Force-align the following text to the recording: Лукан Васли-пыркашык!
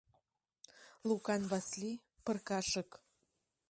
Лукан 1.07 1.41
Васли-пыркашык! 1.49 2.89